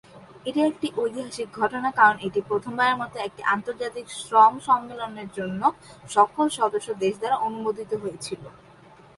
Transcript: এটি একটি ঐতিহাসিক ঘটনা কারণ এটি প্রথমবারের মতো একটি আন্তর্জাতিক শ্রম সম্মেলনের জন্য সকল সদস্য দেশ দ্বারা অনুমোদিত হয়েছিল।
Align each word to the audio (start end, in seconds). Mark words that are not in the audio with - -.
এটি 0.45 0.59
একটি 0.69 0.87
ঐতিহাসিক 0.97 1.47
ঘটনা 1.59 1.89
কারণ 1.99 2.15
এটি 2.27 2.39
প্রথমবারের 2.49 2.99
মতো 3.01 3.15
একটি 3.27 3.41
আন্তর্জাতিক 3.55 4.05
শ্রম 4.19 4.53
সম্মেলনের 4.67 5.29
জন্য 5.37 5.61
সকল 6.09 6.45
সদস্য 6.59 6.89
দেশ 7.03 7.13
দ্বারা 7.19 7.37
অনুমোদিত 7.47 7.91
হয়েছিল। 8.03 8.43